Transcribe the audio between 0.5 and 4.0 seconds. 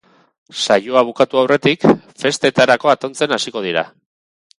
Saioa bukatu aurretik festetarako atontzen hasiko dira.